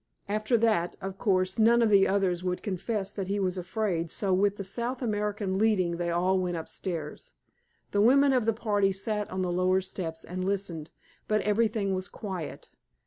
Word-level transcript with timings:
After 0.27 0.57
that, 0.57 0.95
of 0.99 1.19
course, 1.19 1.59
none 1.59 1.83
of 1.83 1.91
the 1.91 2.07
others 2.07 2.43
would 2.43 2.63
confess 2.63 3.13
that 3.13 3.27
he 3.27 3.39
was 3.39 3.55
afraid, 3.55 4.09
so 4.09 4.33
with 4.33 4.55
the 4.57 4.63
South 4.63 4.99
American 4.99 5.59
leading, 5.59 5.97
they 5.97 6.09
all 6.09 6.39
went 6.39 6.57
upstairs. 6.57 7.35
The 7.91 8.01
women 8.01 8.33
of 8.33 8.45
the 8.47 8.51
party 8.51 8.91
sat 8.93 9.29
on 9.29 9.43
the 9.43 9.51
lower 9.51 9.79
steps 9.79 10.25
and 10.25 10.43
listened, 10.43 10.89
but 11.27 11.41
everything 11.43 11.93
was 11.93 12.07
quiet. 12.07 12.71